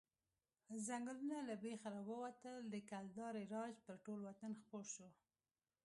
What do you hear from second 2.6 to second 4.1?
د کلدارې راج پر